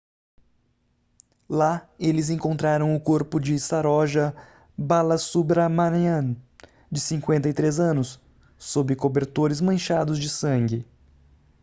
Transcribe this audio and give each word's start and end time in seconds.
lá 1.47 1.87
eles 1.99 2.31
encontraram 2.31 2.95
o 2.95 2.99
corpo 2.99 3.39
de 3.39 3.59
saroja 3.59 4.35
balasubramanian 4.75 6.35
de 6.91 6.99
53 6.99 7.79
anos 7.79 8.19
sob 8.57 8.95
cobertores 8.95 9.61
manchados 9.61 10.17
de 10.17 10.27
sangue 10.27 10.87